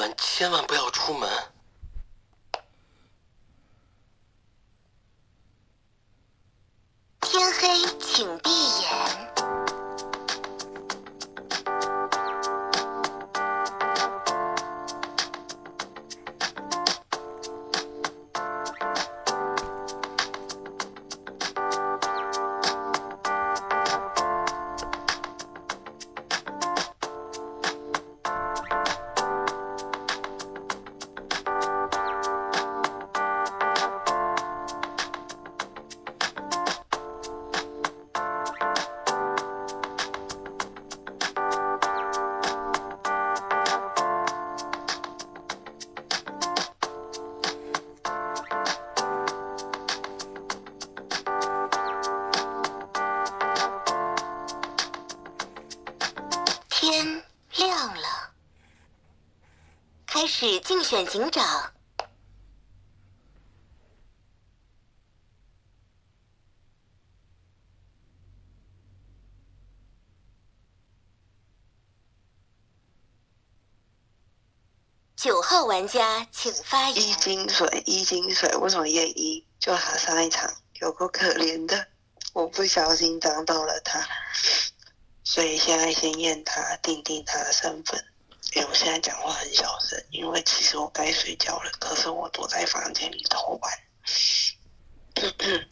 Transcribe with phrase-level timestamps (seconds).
[0.00, 1.28] 晚千万不要出门。
[7.20, 8.50] 天黑，请闭
[8.80, 9.29] 眼。
[60.70, 61.72] 竞选警长。
[75.16, 77.14] 九号玩家请发言一。
[77.14, 79.44] 金水，一金水，为什么验一？
[79.58, 81.88] 就他上一场有够可怜的，
[82.32, 84.06] 我不小心找到了他，
[85.24, 88.09] 所以现在先验他，定定他的身份。
[88.54, 93.72] 哎，我现在讲话很小声，因为其实我该睡觉了，可是我躲在房间里偷玩。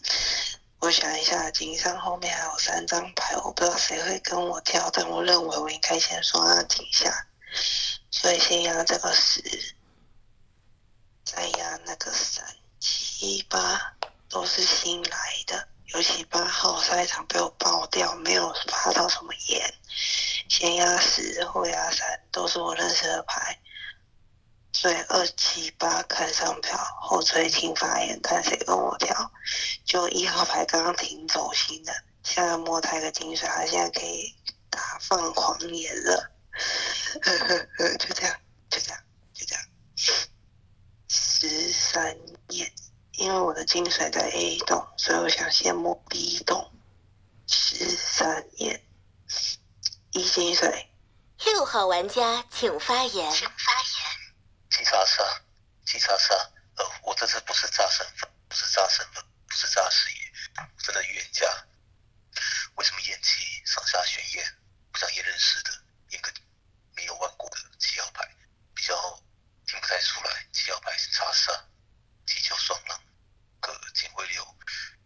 [0.81, 7.27] 我想一下，金上后面还有三张牌，我不知道谁会跟我跳，但我认为我应该先双压停下，
[8.13, 9.43] 所以先压这个十，
[11.25, 12.45] 再压那个三
[12.79, 13.97] 七八，
[14.29, 19.75] 都是新来的，尤其八号上一场被我爆掉，没有发到什么言，
[20.49, 23.59] 先压十后压三，都是我认识的牌。
[24.73, 29.33] 所以二七八看上票，后吹听发言，看谁跟我跳。
[29.85, 31.93] 就一号牌刚刚挺走心的，
[32.23, 34.35] 现在摸他一个金水，他现在可以
[34.71, 36.31] 大放狂言了。
[37.23, 38.37] 呵呵呵，就这样，
[38.71, 39.01] 就这样，
[39.33, 39.65] 就这样。
[41.09, 42.17] 十三
[42.51, 42.71] 验，
[43.13, 46.71] 因为我的金水在 A 栋，所以我想先摸 B 栋。
[47.47, 48.85] 十三验，
[50.13, 50.91] 一金水，
[51.45, 53.31] 六号玩家请发言。
[53.31, 54.33] 请发言
[54.71, 55.43] 七叉杀，
[55.85, 56.35] 七叉杀。
[56.77, 61.47] 呃，我这次不是炸身份，不是炸身份，不是炸视野，我真的预言家。
[62.77, 64.57] 为什么验七上下选验？
[64.91, 65.71] 不想验认识的，
[66.11, 66.33] 验个
[66.97, 68.27] 没有玩过的七号牌，
[68.75, 69.23] 比较
[69.67, 70.47] 听不太出来。
[70.53, 71.53] 七号牌是叉杀，
[72.25, 72.99] 七九双狼，
[73.61, 74.57] 个警徽流，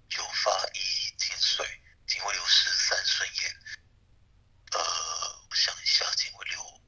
[0.08, 1.66] 九发一金水，
[2.06, 3.56] 警徽流十三顺验。
[4.72, 4.78] 呃，
[5.50, 6.81] 我想一下，警徽流。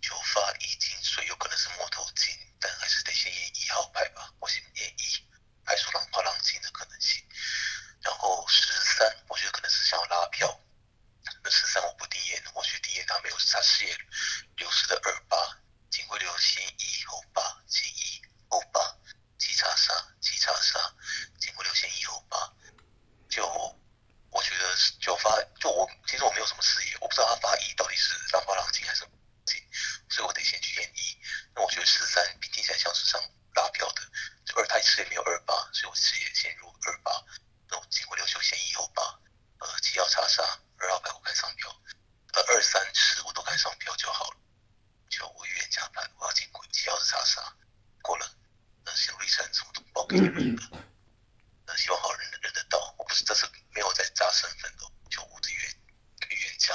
[0.00, 4.32] 九发一金所以有可能是摸头金，但还是得先验一号牌吧。
[4.40, 5.28] 我先验一，
[5.64, 7.22] 排除狼花浪金的可能性。
[8.00, 10.60] 然后十三，我觉得可能是想要拉票。
[11.44, 13.96] 那十三我不低验，我去低验他没有他视野
[14.56, 15.36] 流失的二八，
[15.90, 18.80] 警徽流先一后八，先一后八，
[19.38, 20.94] 七叉杀，七叉杀，
[21.38, 22.52] 警徽流先一后八。
[23.28, 23.46] 就
[24.30, 25.30] 我觉得是九发，
[25.60, 29.06] 就我其实我没有什么视野，我不知道他发一到底是狼花狼金还是
[29.44, 29.62] 金。
[30.08, 31.18] 所以我得先去验一。
[31.54, 33.20] 那我觉得十三听起来像是上
[33.54, 34.02] 拉票的，
[34.44, 37.12] 就二胎视野没有二八，所以我视野先入二八。
[37.68, 39.02] 那我经过六球先一后八，
[39.60, 40.42] 呃，七号查杀，
[40.78, 41.70] 二号牌我看上票，
[42.32, 44.36] 呃，二三十我都看上票就好了。
[45.08, 47.56] 就我预言加牌，我要进轨，七号是查杀，
[48.02, 48.26] 过了。
[48.84, 50.62] 那心路历程什么都报给你们的。
[51.66, 55.76] 那希望好人认得到，我不是这次没有在炸身份的，就我的预言
[56.30, 56.74] 预言家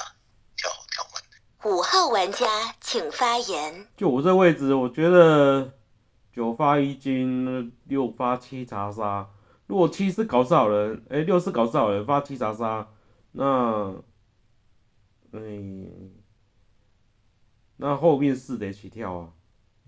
[0.56, 1.22] 跳跳满。
[1.66, 2.46] 五号玩家
[2.80, 3.88] 请发言。
[3.98, 5.74] 就我这位置，我觉得
[6.32, 9.28] 九发一金，六发七查杀。
[9.66, 12.88] 如果七是搞事好人，哎、六是搞事好人，发七查杀，
[13.32, 13.96] 那，
[15.32, 16.12] 嗯、
[17.78, 19.30] 那后面四得起跳啊，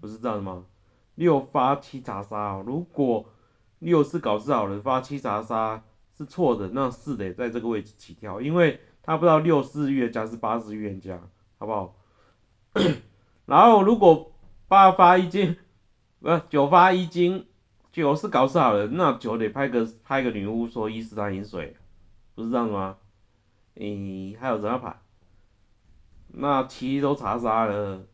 [0.01, 0.65] 不是这样的吗？
[1.13, 3.29] 六发七查杀、哦，如果
[3.77, 5.83] 六是搞事好人，发七查杀
[6.17, 11.21] 是错的，那四得在这个位置起跳，因为他不知道六是预言家是八是预言家，
[11.57, 11.95] 好不好？
[13.45, 14.31] 然后如果
[14.67, 15.57] 八发一金，
[16.19, 17.45] 不 是九发一金，
[17.91, 21.75] 九是搞事好人，那九得拍个拍个女巫说一是他饮水，
[22.35, 22.97] 不是这样子吗？
[23.75, 24.99] 诶、还有怎样牌？
[26.29, 28.05] 那七都查杀了，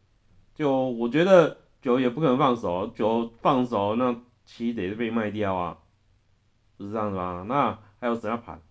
[0.53, 5.77] 就我觉得九也不可能放手，九放手那七得被卖掉啊，
[6.77, 7.43] 不是这样子吗？
[7.47, 8.61] 那还有怎样盘？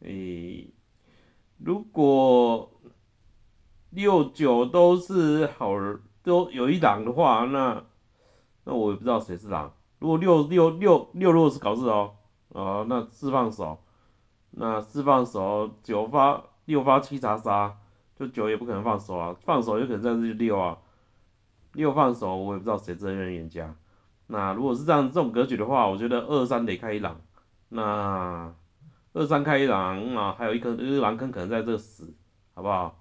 [0.00, 0.72] 诶、
[1.58, 2.70] 如果
[3.90, 7.82] 六九都是好人，都有一狼的话，那
[8.64, 9.72] 那我也不知道谁是狼。
[9.98, 12.14] 如果六六六六如果是搞事哦，
[12.50, 13.82] 哦，那四放手，
[14.52, 17.76] 那四放手九发六发七查杀，
[18.16, 20.78] 就九也不可能放手啊，放手有可能在是六啊，
[21.72, 23.74] 六放手我也不知道谁真任冤家。
[24.28, 27.20] 那如果是这样这种格局的话，我觉得二三得开一狼，
[27.68, 28.54] 那
[29.12, 32.14] 二三开一狼啊，还有一颗一个狼坑可能在这死，
[32.54, 32.99] 好不好？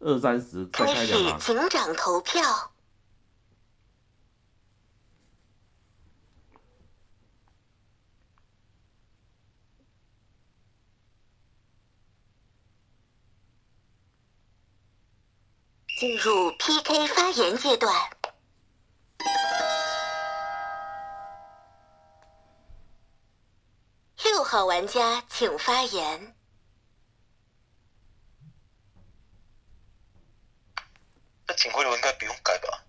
[0.00, 1.12] 二三十再开始。
[1.38, 2.72] 警长投票。
[15.98, 17.94] 进入 PK 发言阶段。
[24.24, 26.39] 六号玩家请发言。
[31.60, 32.82] 警徽流应该不用改吧？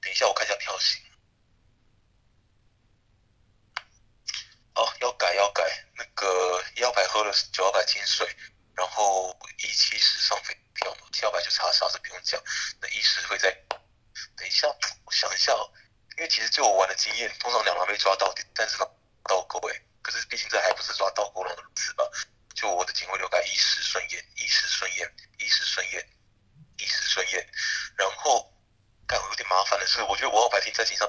[0.00, 1.02] 等一下我看一下票型。
[4.74, 5.62] 哦，要改要改，
[5.98, 8.26] 那个一号牌喝了九号牌金水，
[8.74, 12.42] 然后一七十上飞票嘛，七号牌就查杀这不用讲，
[12.80, 13.50] 那一十会在，
[14.34, 14.66] 等一下
[15.04, 15.70] 我想一下哦，
[16.16, 18.86] 因为其实就我玩的经验，通常两狼被抓到，但是呢
[19.22, 22.10] 钩诶，可是毕竟这还不是抓倒钩龙的次吧？
[22.54, 26.08] 就我的警徽流改一十顺眼，一十顺眼，一十顺眼，
[26.78, 27.48] 一十顺眼，
[27.96, 28.52] 然后，
[29.06, 31.08] 干我有点麻烦的是，我觉得五号牌停在警上，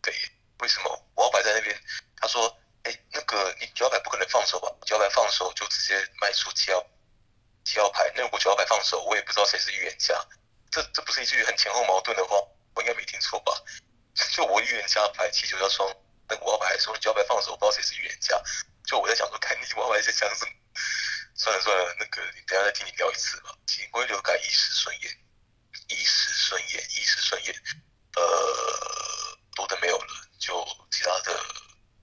[0.00, 0.14] 对，
[0.60, 1.78] 为什么五号牌在那边？
[2.16, 2.56] 他说。
[2.82, 4.74] 哎，那个你九号牌不可能放手吧？
[4.86, 6.00] 九号牌放手就直接
[6.30, 6.86] 来出七号
[7.64, 8.12] 七号牌。
[8.14, 10.14] 那五九号牌放手，我也不知道谁是预言家。
[10.70, 12.36] 这这不是一句很前后矛盾的话，
[12.76, 13.52] 我应该没听错吧？
[14.30, 15.92] 就我预言家牌七九幺双，
[16.28, 18.40] 那五号牌说九号牌放手，我不知道谁是预言家。
[18.86, 20.52] 就我在想说，看你五号牌在想什么？
[21.34, 23.50] 算了算了，那个你等下再听你聊一次吧。
[23.66, 25.18] 请归流改一时顺眼，
[25.88, 27.52] 一时顺眼，一时顺眼。
[28.14, 31.44] 呃，多的没有了，就其他的。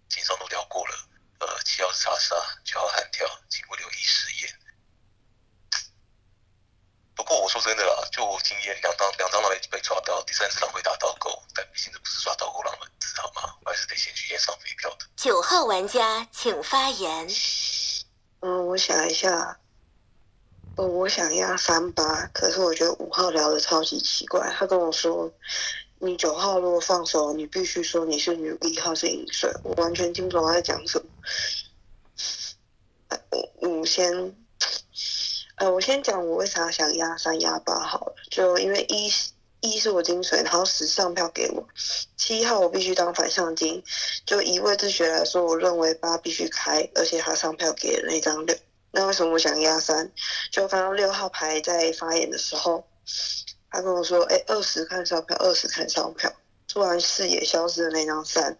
[0.09, 1.09] 警上都聊过了，
[1.39, 4.59] 呃，七号是查杀，九号悍跳，警徽流一实验。
[7.13, 13.53] 不过我说真的啦，就我经验，两张两张狼被被抓到，第三只狼会打倒钩，但毕竟这不是抓倒钩狼门子，好吗？
[13.63, 15.05] 我还是得先去验上飞票的。
[15.15, 17.27] 九号玩家请发言。
[18.39, 19.59] 嗯，我想一下，
[20.77, 25.31] 呃，我想压三八，可是我觉得五号聊的超级奇怪，他跟我说。
[25.99, 31.05] 你九号如果放手，你必须说你是女，一号是银水，我完全听不懂他在讲什么。
[33.29, 34.35] 我我先，
[35.57, 39.11] 呃，我先讲我为啥想压三压八好了，就因为一
[39.61, 41.67] 一是我金水，然后十上票给我，
[42.15, 43.83] 七号我必须当反向金，
[44.25, 48.55] 就以位置学来说，我认为八必须开，而且他上票给了那张六，
[48.91, 50.11] 那为什么我想压三？
[50.51, 52.87] 就看到六号牌在发言的时候。
[53.69, 56.31] 他跟我说：“哎，二十看上票，二十看上票。”
[56.67, 58.57] 突然视野消失的那张三，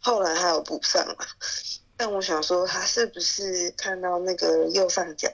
[0.00, 1.26] 后来还有补上嘛？
[1.96, 5.30] 但我想说，他是不是看到那个右上角，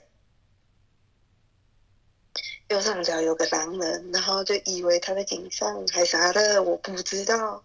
[2.70, 6.62] 右上角有个狼人，然后就以为他在警上还啥的？
[6.62, 7.64] 我不知道。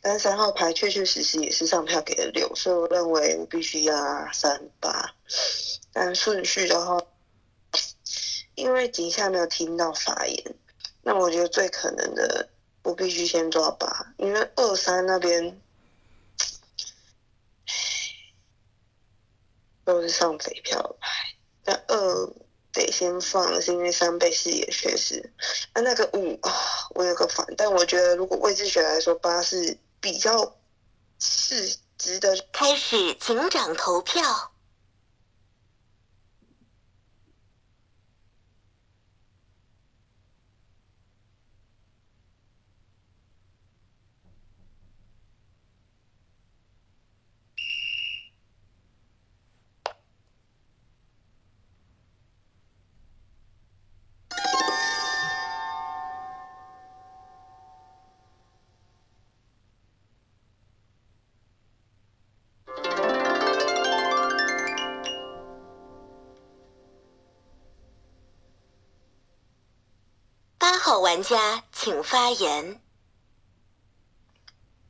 [0.00, 5.12] 但三号牌确确实实也是上票给了六，所以我认为我必须压三八。
[5.92, 7.02] 但顺序的话，
[8.54, 10.54] 因为底下没有听到发言。
[11.02, 12.48] 那我觉得最可能的，
[12.84, 15.60] 我必须先抓八，因为二三那边
[19.84, 21.08] 都是上匪票牌，
[21.64, 22.32] 那二
[22.72, 25.32] 得先放，是因为三倍视野确实。
[25.74, 26.52] 那那个五啊，
[26.94, 30.56] 我有个反，但我觉得如果位置学来说，八是比较
[31.18, 32.36] 是值得。
[32.52, 34.52] 开始警长投票。
[71.08, 72.82] 玩家请发言。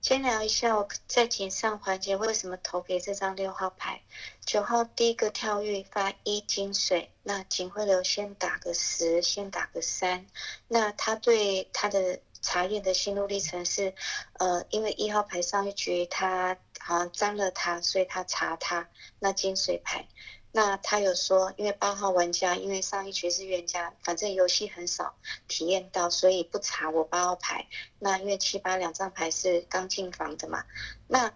[0.00, 4.02] 先聊一下我在井上环节为什么投给这张六号牌。
[4.44, 10.26] 九号第一个跳跃发一金水，那警徽流先打个十，先打个三。
[10.66, 13.94] 那他对他的查验的心路历程是，
[14.32, 18.88] 呃，因为一号牌上一局他好像沾了他，所以他查他
[19.20, 20.08] 那金水牌。
[20.50, 25.14] 那他有说，因为八号玩家因为上一局是冤家，反正游戏很少
[25.46, 27.68] 体验到，所以不查我八号牌。
[27.98, 30.64] 那因为七八两张牌是刚进房的嘛，
[31.06, 31.32] 那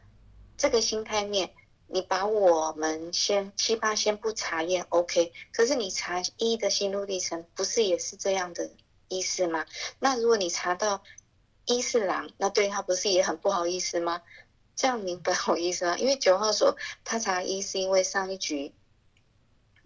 [0.57, 1.52] 这个心态面，
[1.87, 5.33] 你把我们先七八先不查验，OK。
[5.52, 8.71] 可是你查一的心路历程，不是也是这样的
[9.09, 9.66] 意思吗？
[9.99, 11.02] 那如果你查到
[11.66, 14.23] 一是狼，那对他不是也很不好意思吗？
[14.75, 15.99] 这样明白我意思吗？
[15.99, 18.73] 因为九号说他查一是因为上一局，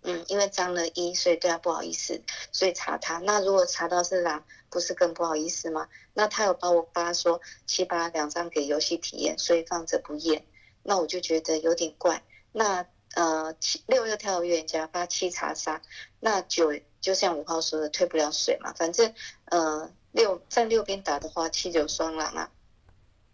[0.08, 2.22] 嗯，因为张了一，所以对他不好意思，
[2.52, 3.18] 所以查他。
[3.18, 5.88] 那如果查到是狼，不是更不好意思吗？
[6.14, 10.46] 那他有把我发说七八两张给游戏体验，所以放着不验，
[10.84, 12.22] 那我就觉得有点怪。
[12.52, 15.82] 那呃七六又跳预言家，八七查杀，
[16.20, 19.12] 那九就像五号说的退不了水嘛，反正
[19.46, 22.50] 呃六站六边打的话，七九双狼啊。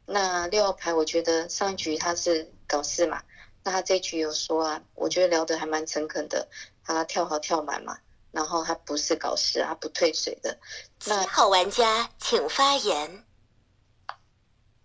[0.05, 3.23] 那六号牌，我觉得上一局他是搞事嘛，
[3.65, 6.49] 那他这局有说啊，我觉得聊得还蛮诚恳的，
[6.85, 7.99] 他跳好跳满嘛，
[8.31, 10.59] 然后他不是搞事，他不退水的。
[10.99, 13.25] 七号玩家请发言。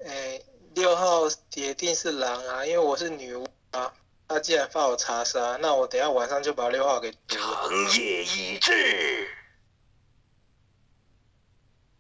[0.06, 0.42] 哎，
[0.76, 3.94] 六号铁定是狼啊，因为我是女巫啊。
[4.30, 7.70] 他既然发我查杀，那我等下晚上就把六号给毒了。
[7.70, 9.28] 成业已至，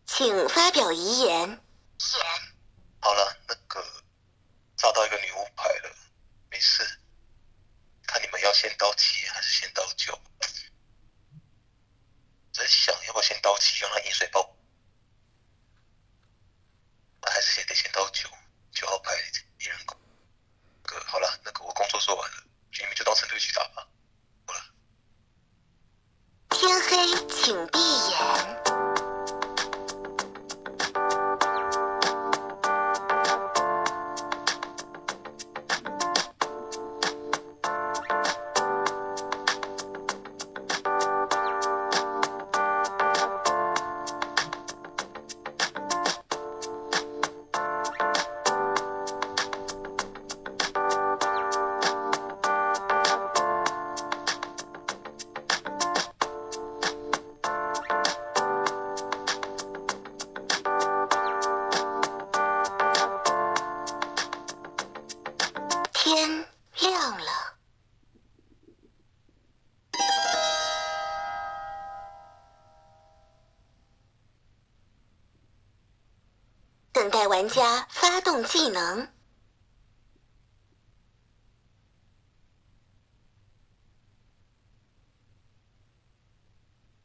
[0.06, 1.62] 请发表遗言。
[3.00, 3.82] 好了，那个
[4.76, 5.48] 找到一个女巫
[6.58, 6.84] 没事。
[8.08, 10.20] 看你们要先到七还是先到九？
[12.52, 14.58] 在想要不要先到七，让他饮水爆。
[17.22, 18.28] 还是先得先到九，
[18.72, 19.14] 九号牌
[19.60, 19.96] 一人攻。
[20.82, 23.88] 个好了，那个我工作做完了，你们就当成对局打吧。
[24.48, 24.60] 好了。
[26.50, 27.78] 天黑请闭
[28.10, 28.87] 眼。
[77.48, 79.08] 玩家发动技能。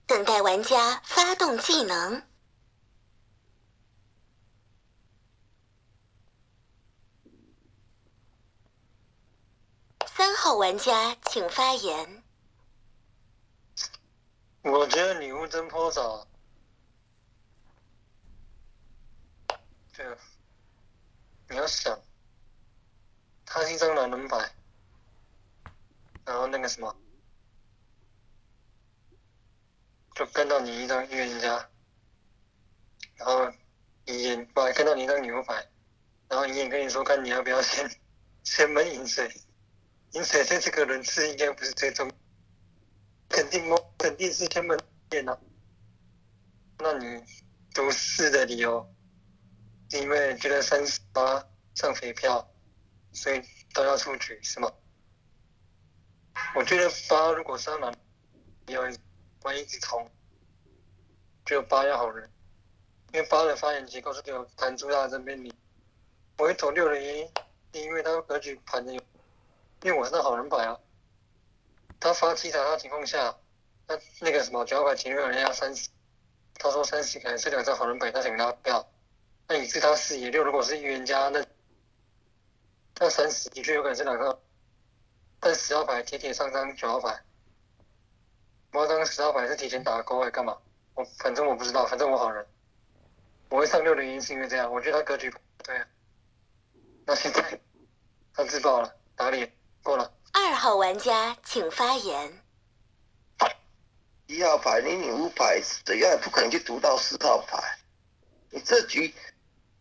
[0.04, 2.26] 等待玩家发动技能。
[10.06, 12.24] 三号玩家请发言。
[14.62, 16.26] 我觉得女巫真颇早。
[19.92, 20.18] 对啊，
[21.52, 22.00] 你要想，
[23.44, 24.50] 他是一张狼人牌，
[26.24, 26.96] 然后那个什么，
[30.14, 31.68] 就跟到你一张预言家，
[33.16, 33.52] 然后
[34.06, 35.68] 一眼不还跟到你一张女巫牌，
[36.26, 37.86] 然后一眼跟你说看你要不要先
[38.44, 39.30] 先门饮水，
[40.12, 42.10] 饮水在这个轮次应该不是最重，
[43.28, 44.80] 肯定我肯定是先门
[45.10, 45.38] 电脑，
[46.78, 47.22] 那你
[47.74, 48.91] 读四的理由？
[49.92, 52.50] 是因为觉得三十八上肥票，
[53.12, 53.42] 所以
[53.74, 54.72] 都要出局是吗？
[56.56, 57.94] 我觉得八如果上篮，
[58.68, 58.80] 要
[59.42, 60.10] 万一直冲，
[61.44, 62.26] 只有八要好人，
[63.12, 65.54] 因为八的发言结构是有弹出他的正面里。
[66.38, 67.30] 我会投六的原因，
[67.74, 69.00] 是因为他格局盘的有，
[69.82, 70.80] 因为我是好人牌啊。
[72.00, 73.36] 他发七查杀情况下，
[73.86, 75.90] 那那个什么九号牌前面有人家三十，
[76.54, 78.88] 他说三十可能是两张好人牌，他想拉票。
[79.48, 81.44] 那你是他四野六，如果是预言家，那
[82.98, 84.42] 那三十的确有可能是两个，
[85.40, 87.22] 但十号牌铁铁上张九号牌，
[88.72, 90.56] 我张十号牌是提前打勾还干嘛？
[90.94, 92.46] 我反正我不知道，反正我好人，
[93.50, 95.86] 我会上六的原因是因为这样，我觉得他格局不对啊。
[97.04, 97.60] 那现在
[98.32, 100.14] 他自爆了，打脸过了。
[100.32, 102.38] 二号玩家请发言。
[104.26, 107.78] 一号牌你女巫牌怎样也不可能去读到四号牌，
[108.50, 109.12] 你这局。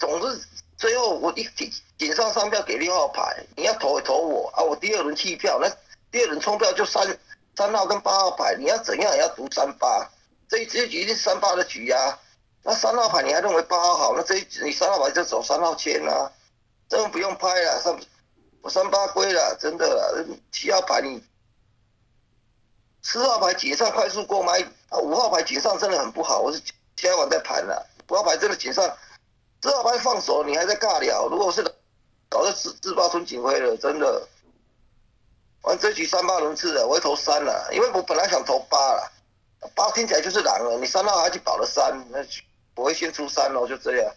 [0.01, 0.41] 总之，
[0.77, 4.63] 最后我一顶顶上三票给六号牌，你要投也投我啊！
[4.63, 5.69] 我第二轮弃票，那
[6.09, 7.05] 第二轮冲票就三
[7.55, 10.09] 三号跟八号牌，你要怎样也要读三八，
[10.49, 12.17] 这一这局一定是三八的局啊！
[12.63, 16.31] 那三号牌你还认为八号好，那这一你三号牌就走三号签啊，
[16.89, 17.95] 这种不用拍了，三
[18.63, 21.23] 我三八归了，真的了，七号牌你
[23.03, 26.59] 四号牌井上快速过麦，啊五号牌井上真的很不好，我是
[26.95, 28.83] 现在玩在盘了，五号牌真的井上，
[29.61, 31.63] 四号牌放手你还在尬聊，如果是
[32.29, 34.27] 早就自自爆村警徽了，真的。
[35.63, 39.11] 玩这局三八轮次的，我会投三了，因为我本来想投八了，
[39.75, 42.17] 八听起来就是狼了，你三号还去保了三，那
[42.73, 44.11] 我会先出三咯，就这样。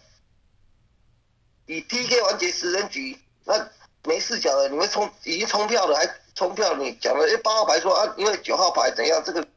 [1.67, 3.69] 以 TK 完结十人局，那
[4.05, 9.47] 没事讲了，你们冲已经冲票了，还冲票，你讲了，哎八号牌说啊，因为九号牌怎样，这个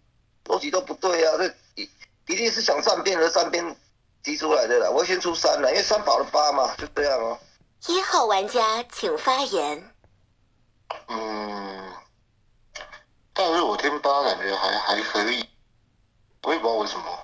[0.45, 1.47] 逻辑都不对啊，这
[1.83, 1.89] 一
[2.27, 3.65] 一定是想站边而站边
[4.29, 7.39] 提出来的啦，我先出三了，因为三保了八嘛，就这样哦。
[7.87, 9.95] 一号玩家请发言。
[11.07, 11.95] 嗯，
[13.33, 15.49] 但是我听八感觉还还可以，
[16.43, 17.19] 我也不知道为什么，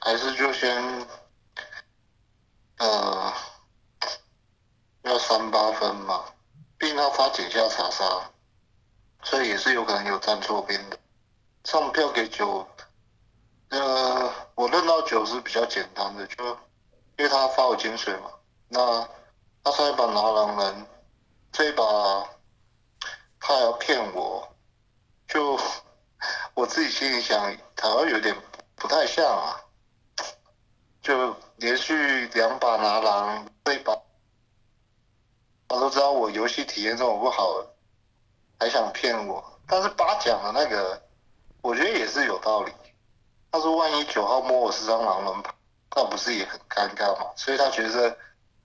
[0.00, 1.06] 还是就先，
[2.78, 3.30] 呃，
[5.02, 6.24] 要三八分嘛，
[6.78, 8.30] 毕竟他发井下查杀，
[9.24, 10.98] 所以也是有可能有站错边的。
[11.64, 12.66] 上票给九，
[13.70, 16.44] 呃，我认到九是比较简单的，就
[17.16, 18.30] 因为他发我金水嘛，
[18.68, 19.08] 那
[19.62, 20.86] 他上一把拿狼人。
[21.50, 21.82] 这一把
[23.40, 24.46] 他要骗我，
[25.26, 25.58] 就
[26.52, 27.40] 我自己心里想，
[27.80, 28.36] 好像有点
[28.76, 29.58] 不太像啊。
[31.00, 33.94] 就连续两把拿狼，这一把
[35.66, 37.64] 他都知道我游戏体验这么不好，
[38.60, 39.42] 还想骗我。
[39.66, 41.02] 但是八奖的那个，
[41.62, 42.72] 我觉得也是有道理。
[43.50, 45.54] 他说万一九号摸我是张狼人牌，
[45.96, 47.32] 那不是也很尴尬吗？
[47.36, 48.16] 所以他觉得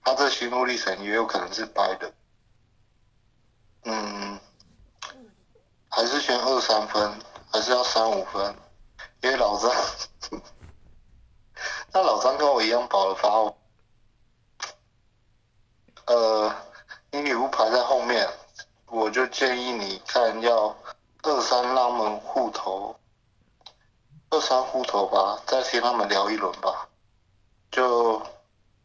[0.02, 2.12] 他这心路历程也有可能是掰的。
[3.84, 4.38] 嗯，
[5.88, 7.18] 还是选二三分，
[7.52, 8.54] 还是要三五分？
[9.22, 9.72] 因为老张，
[11.92, 13.56] 那老张跟我一样保了发我。
[16.06, 16.54] 呃，
[17.10, 18.28] 你女巫排在后面，
[18.86, 20.76] 我就建议你看要
[21.22, 22.94] 二三拉门互投，
[24.34, 26.88] 二三户头吧，再听他们聊一轮吧，
[27.70, 28.20] 就。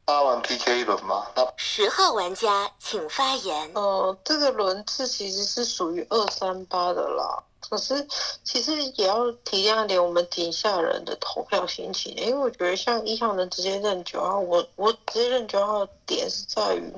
[0.05, 1.31] 发完 PK 一轮吧？
[1.35, 3.69] 那十号玩家请发言。
[3.75, 8.07] 呃，这个轮次其实是属于二三八的啦，可是
[8.43, 16.91] 其实也要体谅一点我们底下人的投票心情，因为我觉得像一号能直接认九号，我我直接认九号的点是在于，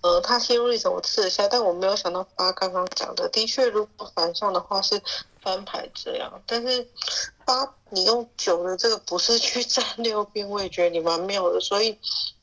[0.00, 5.02] 呃，他先入一层我吃得下，但我没有想到八刚刚讲的，的确如果反向的话是
[5.42, 6.88] 翻牌这样，但是
[7.44, 11.98] 八你用九的这个不是去占 六边，我也觉得你蛮妙的，所以。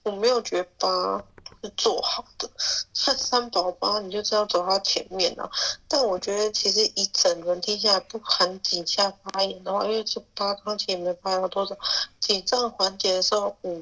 [0.06, 1.24] 我没有觉得八
[1.63, 2.48] 是做好的，
[2.94, 5.50] 看三宝八你就知道走到前面了。
[5.88, 11.76] 但我觉得其实一整轮听下来，不含几下发言的话，因为这八刚其实也没发到多少。
[12.20, 13.82] 紧张环节的时候五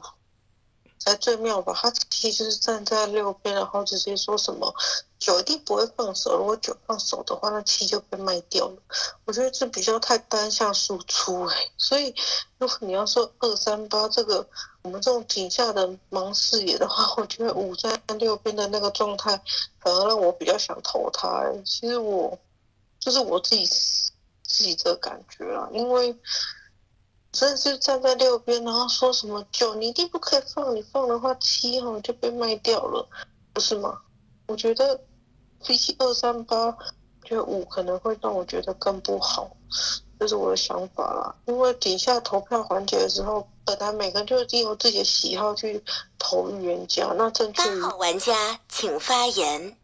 [1.03, 1.73] 才最妙吧？
[1.75, 4.73] 他其实是站在六边，然后直接说什么
[5.19, 8.77] 九一定不会放手，如果九放手的话，那七就被卖掉了。
[9.25, 12.13] 我觉得这比较太单向输出哎，所以
[12.57, 14.47] 如果你要说二三八这个。
[14.83, 19.41] 我们这种井下的盲视野的话， 我觉得五在六边的那个状态，
[19.79, 21.41] 反而让我比较想投他。
[21.63, 22.37] 其实我
[22.99, 26.13] 就是我自己自己的感觉啦，因为
[27.33, 33.09] 真的是站在六边，然后说什么九你一定不可以放，你放的话七号就被卖掉了，
[33.51, 33.99] 不是吗？
[34.45, 35.01] 我觉得
[35.65, 36.77] 比起二三八，
[37.25, 39.49] 觉得五可能会让我觉得更不好。
[40.19, 45.83] 这是我的想法啦，因为底下投票环节的时候，本来每个人就已经有自己的喜好去
[46.19, 47.63] 投预言家，那正确。
[47.81, 49.75] 八号玩家请发言。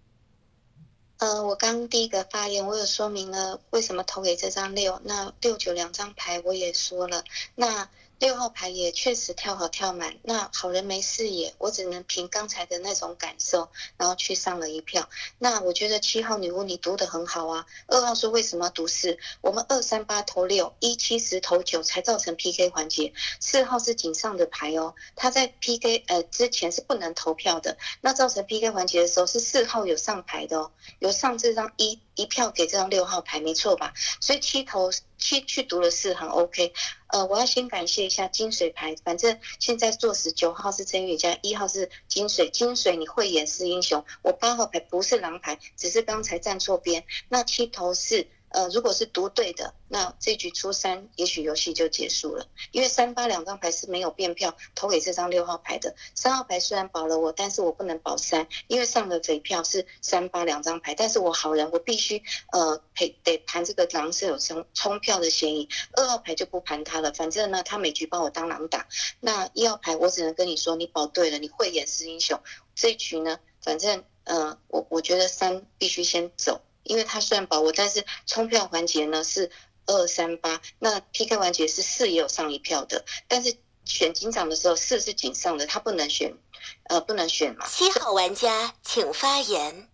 [1.20, 7.24] 呃，我刚第一个发言，我有说明了为什么投给这张六，那六九两张牌我也说了，
[7.56, 7.88] 那。
[8.20, 15.10] 六号牌也确实跳好跳满，那好人没视野，我只能凭刚才的那种感受，然后去上了一票。
[15.38, 17.66] 那我觉得七号女巫你读的很好啊。
[17.88, 19.18] 二号说为什么要读四？
[19.40, 23.14] 我们二三八投六，一七十投九才造成 PK 环节。
[23.40, 33.94] 四号是井上的牌哦，他在 PK 呃之前是不能投票的，那造成 PK 环节的时候是四号有上牌的哦，有上这张一一票给这张六号牌，没错吧？
[34.20, 36.74] 所以七头七去读了四行 OK。
[37.08, 48.28] 呃，我要先感谢一下金水牌，反正现在坐实九号是真预言家，一号是金水，金水你会演是英雄，我八号牌不是狼牌，只是刚才站错边，那七头四。
[48.50, 52.48] 呃，如果是读对的，那这局出三，也许游戏就结束了。
[52.72, 55.96] 因为三八两张牌是没有变票，投给这张六号牌的。
[56.16, 65.70] 三号牌虽然保了我，但是我不能保三，因为上的贼票是三八两张牌，但是我好人，我必须呃赔得盘这个狼是有冲冲票的嫌疑。
[65.94, 68.88] 二号牌就不盘他了，反正呢他每局帮我当狼打。
[69.20, 72.40] 那一号牌我只能跟你说，你保对了，你会演是英雄。
[72.74, 76.62] 这局呢，反正呃我我觉得三必须先走。
[76.84, 79.52] 因为它算保我，但是冲票环节呢是
[79.86, 86.38] 二三八，那 PK 环节是四也有上一票的，但是选警长的时候四是警上的，他不能选，
[86.84, 87.68] 呃，不能选嘛。
[87.68, 89.90] 七号玩家请发言。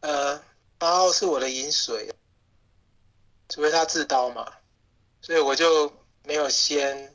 [0.00, 0.42] 呃，
[0.78, 2.14] 八号是我的饮水，
[3.48, 4.52] 除非他自刀嘛，
[5.20, 5.92] 所以我就
[6.24, 7.14] 没有先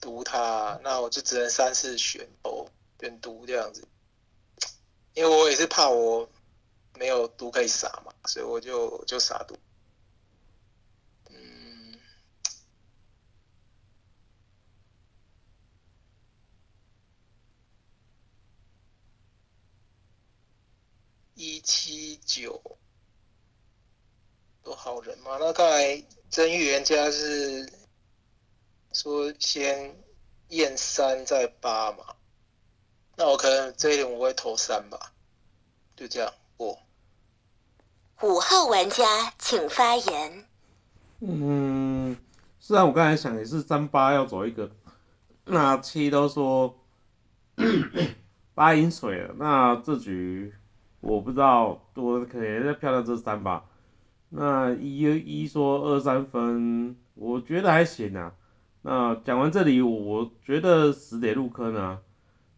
[0.00, 2.66] 读他，那我就只能三次选哦
[3.00, 3.86] 选读这样子，
[5.14, 6.28] 因为我也是怕我
[6.94, 9.58] 没有毒可以撒嘛，所以我就就撒毒。
[11.30, 11.98] 嗯，
[21.34, 22.78] 一七九
[24.62, 25.38] 都好人嘛？
[25.38, 27.72] 那刚才真预言家是
[28.92, 29.96] 说先
[30.48, 32.16] 验三再八嘛？
[33.16, 35.12] 那我可能这一点我会投三吧，
[35.96, 36.78] 就这样过。
[38.22, 39.04] 五号玩家
[39.38, 40.44] 请发言。
[41.20, 42.16] 嗯，
[42.60, 44.70] 虽然我刚才想也是三八要走一个，
[45.44, 46.78] 那七都说
[48.54, 50.52] 八赢水了，那这局
[51.00, 53.64] 我不知道，我可能在漂亮这三吧。
[54.28, 58.32] 那一一说二三分，我觉得还行啊。
[58.82, 62.00] 那讲完这里，我觉得十得入坑啊，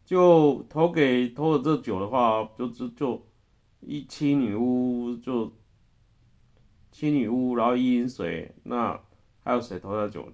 [0.05, 3.27] 就投给投了这九的话，就就就
[3.87, 5.53] 一七女巫就
[6.91, 9.01] 七女巫，然后一饮水，那
[9.43, 10.33] 还有谁投到九？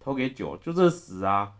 [0.00, 1.54] 投给九，就这死啊。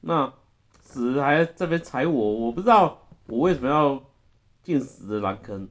[0.00, 0.32] 那
[0.80, 4.02] 死还这边踩我，我不知道我为什么要
[4.62, 5.68] 进死的狼坑。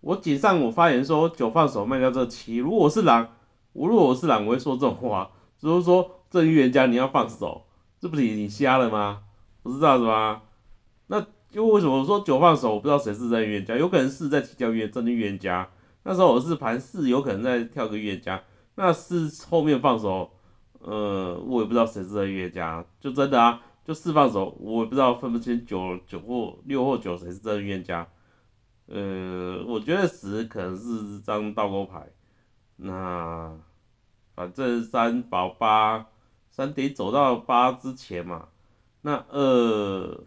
[0.00, 3.28] 我井上我发言说九放手卖掉这七，如果我是狼，
[3.72, 7.66] 我如果我是狼，我会说这种话，只是说这预言家你要放手，
[8.00, 9.22] 这不是你瞎了吗？
[9.62, 10.42] 不是这样子吗
[11.52, 12.74] 就为什么说九放手？
[12.74, 15.68] 我不知道谁是正预言家，有可能是在提交预言真的预言家。
[16.02, 18.42] 那时候我是盘四，有可能在跳个预言家，
[18.74, 20.30] 那是后面放手，
[20.80, 28.08] 呃，我也不知道谁是正预言家，就真的啊，就四放手，我也不知道分不清九九或六或九谁是真预言家。
[28.86, 32.10] 呃，我觉得十可能是张倒钩牌，
[32.76, 33.52] 那
[34.34, 36.06] 反正三保八，
[36.50, 38.48] 三得走到八之前嘛。
[39.02, 40.24] 那二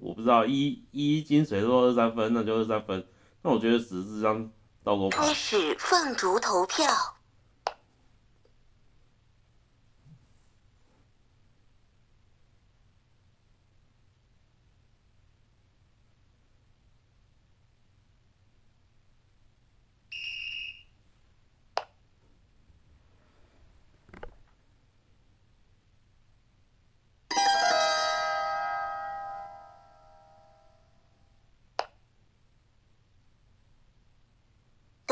[0.00, 3.06] 我不知道一一金水说二三分，那就二三分。
[3.42, 4.50] 那我觉得十四张
[4.82, 5.18] 倒钩牌。
[5.18, 6.86] 开始凤竹投票。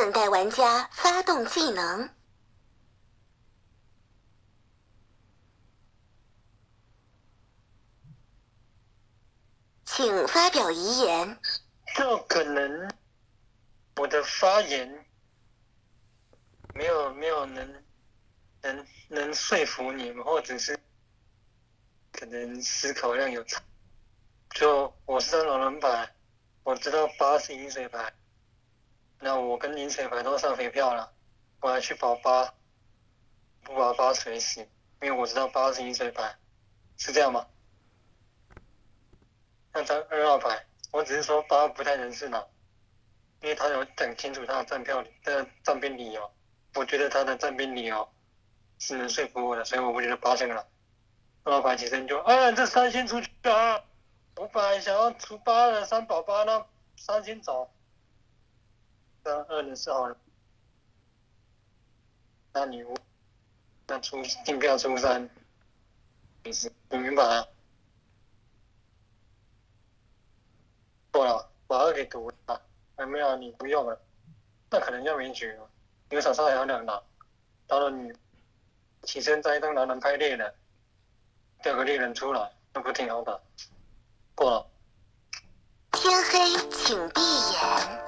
[0.07, 2.09] 等待玩家发动技能。
[9.85, 11.41] 请发表遗言。
[11.97, 12.89] 就可能
[13.97, 15.05] 我的发言
[16.73, 17.83] 没有没有能
[18.63, 20.79] 能能说服你们，或者是
[22.13, 23.61] 可能思考量有差。
[24.51, 26.15] 就我是张狼人牌，
[26.63, 28.15] 我知道八是饮水牌，
[29.19, 31.13] 那我跟饮水牌都上肥票了，
[31.61, 32.53] 我还去保八，
[33.63, 34.61] 不保八谁死，
[35.01, 36.37] 因为我知道八是饮水牌，
[36.97, 37.47] 是这样吗？
[39.73, 42.47] 那张二号牌，我只是说八不太能是狼，
[43.43, 46.31] 因为他有讲清楚他的站票的站边理由，
[46.75, 48.09] 我觉得他的站边理由
[48.79, 50.65] 是能说服我的，所以我不觉得八是个狼。
[51.45, 53.81] 二号牌起身就，哎，这三星出去啊！
[54.37, 57.71] 我本来想要出八的三保八，那三星走，
[59.27, 60.17] 三二的是好人，
[62.53, 62.97] 那女巫，
[63.89, 65.29] 那出定票出三，
[66.45, 67.45] 你是，你明白啊？
[71.11, 72.63] 过了，把二给读了，
[72.97, 74.01] 还没有你不用了，
[74.71, 75.69] 那可能要没局了，
[76.11, 77.03] 因为手上还有两狼，
[77.67, 78.13] 到了你
[79.03, 80.55] 起身在一张狼人开猎人，
[81.65, 83.43] 调个猎人出来，那不挺好的？
[84.37, 84.71] 过了。
[85.91, 88.06] 天黑请闭眼。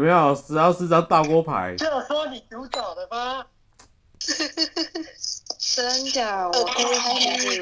[0.00, 1.76] 有没有十号是张大锅牌？
[1.76, 3.44] 就说你主角的吗。
[5.76, 6.82] 真的，我开
[7.38, 7.58] 始